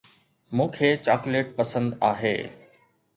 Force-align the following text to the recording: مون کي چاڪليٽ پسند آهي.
مون 0.59 0.67
کي 0.77 0.87
چاڪليٽ 1.07 1.47
پسند 1.59 1.89
آهي. 2.09 2.33